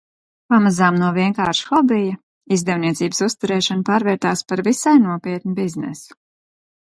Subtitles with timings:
[0.51, 2.15] Pamazām no vienkārša hobija
[2.57, 6.19] izdevniecības uzturēšana pārvērtās par visai nopietnu biznesu.